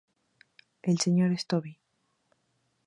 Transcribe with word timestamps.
El 0.81 0.97
señor 0.99 1.31
es 1.31 1.45
Toby. 1.45 1.77